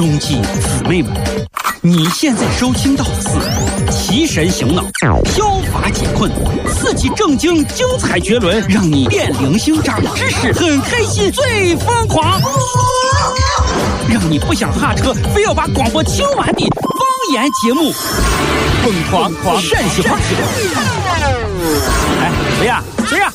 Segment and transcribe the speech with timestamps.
[0.00, 1.12] 兄弟姊妹们，
[1.82, 3.28] 你现在收听到的是
[3.90, 4.82] 提神醒脑、
[5.26, 6.32] 消乏解困、
[6.72, 12.40] 刺激正经、精彩绝伦，让你变零星、长知识、很开心、最疯狂，
[14.08, 17.92] 让你不想下车，非要把广播听完的方言节目，
[18.82, 20.16] 疯狂狂陕西话。
[22.22, 22.82] 哎，谁呀？
[23.06, 23.29] 谁呀？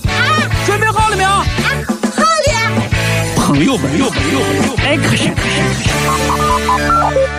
[3.55, 4.49] 朋友们，朋友们，朋友们，
[4.83, 7.34] 哎，可是，可是，可是。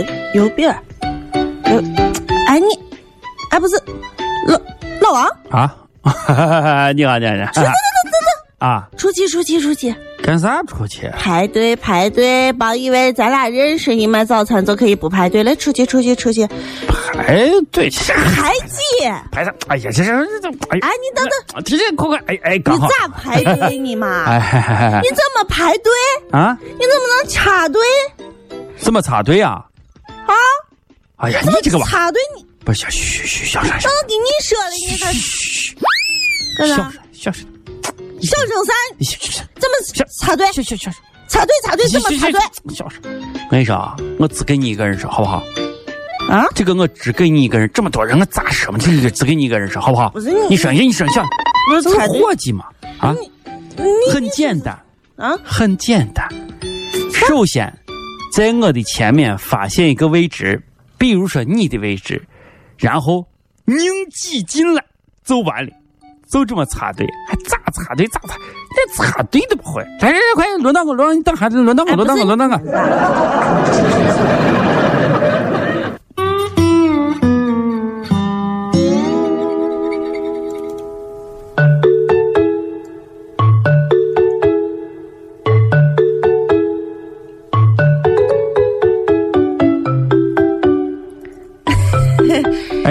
[0.00, 0.76] 油油饼儿，
[1.70, 1.78] 有，
[2.48, 2.66] 哎你，
[3.50, 3.76] 哎不是，
[4.48, 4.58] 老
[5.00, 5.76] 老王，啊，
[6.92, 7.52] 你好，你好，你好。
[7.52, 11.08] 走走走走走，啊，出去出去出去，干啥出去？
[11.18, 16.46] 排队排队，别以为咱俩认识，你买早餐就可以不排队了，出去出去出去，
[16.86, 18.12] 排队去。
[18.12, 18.80] 排挤，
[19.30, 19.52] 排啥？
[19.68, 22.62] 哎呀，这这这，哎哎你等等，提前快快，哎哎，你。
[22.62, 24.24] 咋排队你嘛？
[24.26, 25.92] 哎嗨嗨嗨你怎么排队？
[26.32, 26.56] 啊？
[26.60, 27.80] 你怎么能插队
[28.78, 29.50] 怎么插队啊？
[29.52, 29.64] 啊？
[31.16, 35.76] 哎呀，你这个娃，插队你，不是，嘘嘘嘘，小声声，刚跟你说了，你看嘘，
[36.58, 36.74] 干啥？
[36.76, 37.46] 小声小声，
[38.20, 40.46] 小声三你小声，怎么插队？
[40.52, 42.40] 小小小声，插队插队怎么插队？
[42.74, 43.00] 小声。
[43.04, 45.42] 我跟你说啊，我只给你一个人说，好不好？
[46.28, 46.44] 啊？
[46.54, 48.78] 这个我只给你一个人，这么多人我咋说嘛？
[48.78, 50.10] 这个只给你一个人说，好不好？
[50.10, 51.24] 不是你你省下，你省下，
[51.70, 52.64] 我是插队伙计嘛，
[52.98, 53.14] 啊，
[53.76, 54.76] 你很简单，
[55.16, 55.38] 啊？
[55.44, 56.28] 很简单。
[57.12, 57.72] 首先，
[58.32, 60.60] 在我的前面发现一个位置，
[60.98, 62.22] 比如说你的位置，
[62.78, 63.26] 然后
[63.64, 63.76] 拧
[64.10, 64.84] 挤进来
[65.24, 65.72] 就完了，
[66.28, 68.36] 就这么插队，还咋插队咋插？
[68.74, 69.82] 连插队都不会。
[70.00, 72.58] 来来来，快轮到我，轮到你，等下，轮到我，轮到我，轮到我。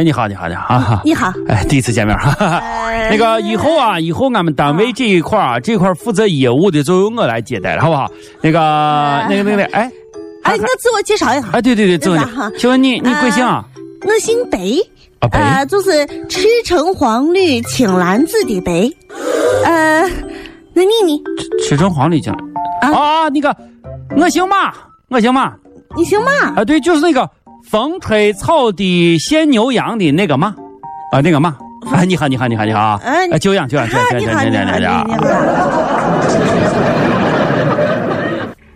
[0.04, 1.02] 哎，你好，你好，你好啊！
[1.06, 2.58] 你好， 哎，第一次见面哈哈哈。
[2.60, 8.12] 呃 那个以后啊，以后俺们单位这一块啊，这块负责业务的就由我来接待了，好不好？
[8.42, 8.60] 那个，
[9.30, 9.90] 那个，那个，哎，
[10.44, 13.64] 哎，我自我介绍一下，哎，对对对，自我介绍，请问你你贵姓啊？
[14.06, 14.60] 我姓白，
[15.32, 18.72] 啊，就是赤橙黄绿青蓝紫的白。
[19.64, 20.02] 呃，
[20.74, 21.24] 那你呢？
[21.66, 22.34] 赤橙黄绿青。
[22.82, 23.56] 啊啊，那个，
[24.18, 24.74] 我姓马，
[25.10, 25.54] 我姓马。
[25.96, 26.60] 你姓马？
[26.60, 27.30] 啊，对，就是那个
[27.64, 30.56] 风吹草低见牛羊的那个嘛，
[31.12, 31.56] 啊，那个嘛。
[31.92, 33.00] 啊，你好，你好，你好，你好啊！
[33.04, 35.06] 哎啊，久仰，久仰，久仰，久仰，久仰，久仰。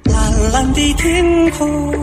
[0.03, 1.93] 蓝蓝的天空，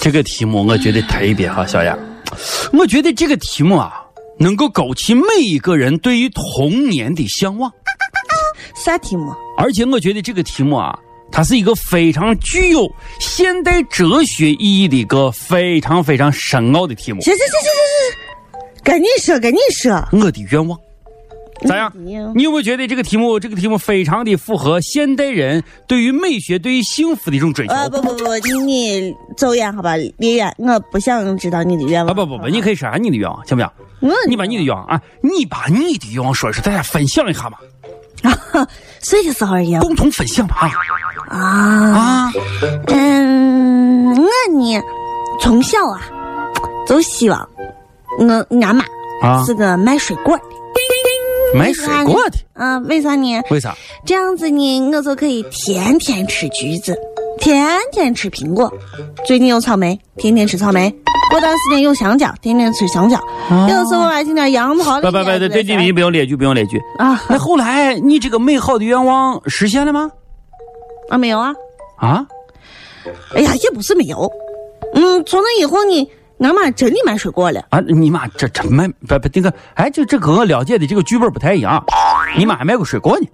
[0.00, 1.96] 这个题目我觉得特别好，小雅。
[2.72, 4.04] 我觉得这个题目啊，
[4.38, 7.72] 能够勾起每一个人对于童年的向往，
[8.74, 9.32] 啥题目？
[9.56, 10.98] 而且我觉得这个题目啊，
[11.30, 12.90] 它是一个非常具有
[13.20, 17.20] 现代哲学意义的一个非常非常深奥的题目。
[17.22, 17.72] 行行行行行
[18.52, 20.78] 行，跟你说，跟你说，我的愿望。
[21.66, 27.72] 咋样你有没有觉得这个题目，这个题目非常的符合现代人对于美学、对于幸福的一种追求？
[27.72, 32.12] 呃，不不不，你你走远好吧，离远，我不想知道你的愿望。
[32.12, 33.70] 啊不不不，你可以说下你的愿望，行不行？
[34.00, 37.56] 我你把你的愿望啊，你把你的愿望说一说，大家分享一下嘛，
[39.00, 40.56] 睡的时候也共同分享吧
[41.28, 42.32] 啊啊，啊！
[42.88, 44.26] 嗯，我
[44.58, 44.82] 呢，
[45.40, 46.02] 从小啊，
[46.86, 47.48] 就希望
[48.18, 48.84] 我俺妈
[49.22, 50.44] 啊是个卖水果的。
[51.54, 53.40] 卖水果的，啊，为啥呢？
[53.50, 53.74] 为啥？
[54.04, 56.98] 这样子呢，我就可以天天吃橘子，
[57.38, 58.72] 天天吃苹果。
[59.24, 60.94] 最近有草莓，天天吃草莓。
[61.30, 63.18] 过段时间有香蕉，天天吃香蕉。
[63.50, 65.00] 有的时候还听点杨桃。
[65.00, 66.78] 不不不，对对，你你不用列举，不用列举。
[66.98, 70.10] 啊那后来你这个美好的愿望实现了吗？
[71.08, 71.52] 啊没有啊？
[71.96, 72.26] 啊？
[73.34, 74.30] 哎呀，也不是没有，
[74.94, 76.10] 嗯，从那以后呢，
[76.44, 77.64] 俺妈真的卖水果了。
[77.70, 81.82] 啊，你妈这这卖不不那个，哎，这这跟我了解的这个剧本不太一样。
[82.36, 83.26] 你妈还卖过水果呢？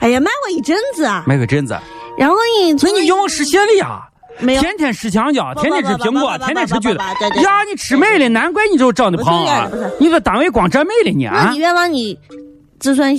[0.00, 1.22] 哎呀，卖过一阵子啊。
[1.26, 1.78] 卖过阵子。
[2.18, 2.76] 然后呢？
[2.82, 4.02] 那你愿望实现了呀？
[4.40, 4.60] 没有。
[4.60, 6.98] 天天吃香蕉，天天吃苹果，天天吃橘子。
[7.42, 9.70] 呀，你吃美了，难怪你就长得胖啊！
[10.00, 11.44] 你这单位光占美了你啊！
[11.46, 12.18] 那你愿望你。
[12.80, 13.14] 就算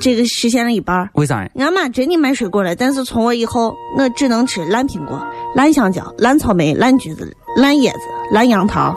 [0.00, 1.48] 这个实现了一半为啥呀？
[1.60, 5.24] 俺妈真的卖水果了，但是从我以后，我只能吃烂苹果、
[5.54, 8.00] 烂香蕉、烂草莓、烂橘子、烂叶子、
[8.30, 8.94] 烂杨桃。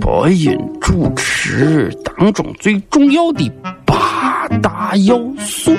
[0.00, 3.50] 博饮主持当中最重要的
[3.84, 5.72] 八大要素。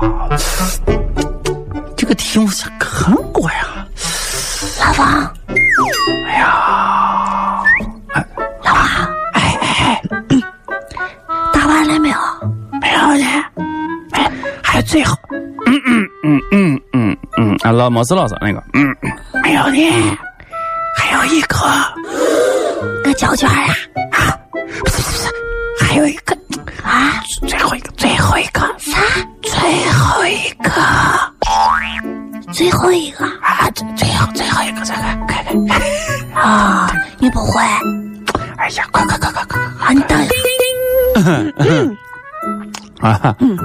[0.00, 0.38] 哎呀，
[1.96, 3.86] 这个题目是看过呀。
[4.80, 5.34] 老王。
[6.26, 7.62] 哎呀，
[8.62, 8.84] 老王，
[9.34, 10.02] 哎哎，
[11.52, 12.16] 打完了没有？
[12.80, 13.44] 没有呢。
[14.12, 14.30] 哎，
[14.62, 15.16] 还最后，
[15.66, 18.94] 嗯嗯嗯嗯嗯嗯，啊，老莫斯老师那个，嗯，
[19.42, 20.18] 没有呢。
[20.96, 21.56] 还有一个，
[23.02, 23.56] 个胶卷啊！
[24.12, 24.58] 啊，不
[24.88, 25.28] 是不是，
[25.80, 26.36] 还有一个
[26.82, 28.60] 啊，最后一个，最后一个
[32.54, 33.68] 最后一个啊！
[33.74, 36.88] 最最后最后一个，这个快快啊！
[37.18, 37.60] 你不会？
[38.56, 39.60] 哎呀，快快快快快！
[39.80, 40.34] 啊，你等一下。
[41.58, 41.96] 嗯
[43.00, 43.58] 啊嗯，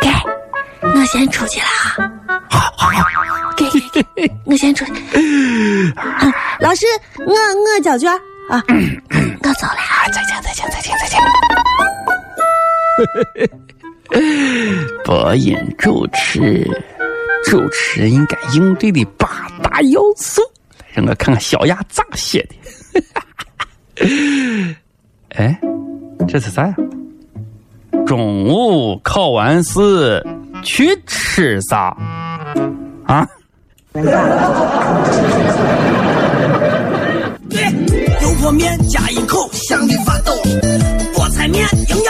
[0.00, 0.10] 给，
[0.82, 1.66] 我先出去了。
[2.50, 2.98] 好好好。
[4.44, 4.92] 我先出去。
[6.60, 6.84] 老师，
[7.26, 8.12] 我我交卷
[8.50, 8.62] 啊，
[9.42, 10.06] 我走了啊！
[10.12, 11.18] 再见再见再见再见。
[15.04, 16.64] 播音主持，
[17.48, 20.42] 主持人应该应对的八大要素，
[20.92, 22.46] 让我看看小雅咋写
[23.96, 24.06] 的。
[25.30, 25.58] 哎，
[26.28, 26.74] 这是啥呀？
[28.06, 30.22] 中午考完试
[30.62, 31.96] 去吃啥？
[33.06, 33.26] 啊？
[38.20, 40.32] 油泼面加一口，香的发抖。
[41.14, 42.07] 菠菜面营养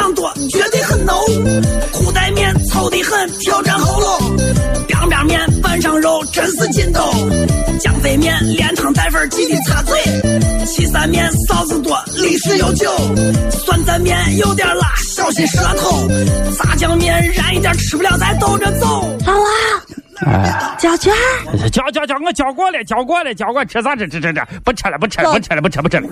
[9.38, 9.98] 汤带粉，记得擦嘴。
[10.66, 12.90] 岐山面臊子多，历史悠久。
[13.50, 16.08] 酸蘸面有点辣，小心舌头。
[16.56, 19.16] 炸酱面燃一点，吃不了咱兜着走。
[19.26, 19.44] 老王。
[20.26, 21.14] 哎，交卷
[21.70, 26.08] 交交交，我交过了，交过了，交过，吃啥吃吃吃吃，不吃了，不吃了，不吃了，不吃不吃了。